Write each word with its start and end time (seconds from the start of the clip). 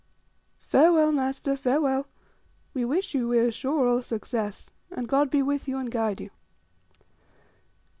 "Farewell, 0.65 1.11
master, 1.11 1.55
farewell. 1.55 2.07
We 2.73 2.83
wish 2.83 3.13
you, 3.13 3.27
we 3.27 3.37
are 3.37 3.51
sure, 3.51 3.87
all 3.87 4.01
success, 4.01 4.71
and 4.89 5.07
God 5.07 5.29
be 5.29 5.43
with 5.43 5.67
you, 5.67 5.77
and 5.77 5.91
guide 5.91 6.19
you!" 6.21 6.31